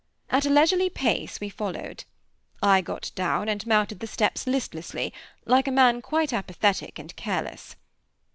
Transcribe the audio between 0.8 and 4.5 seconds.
pace we followed. I got down, and mounted the steps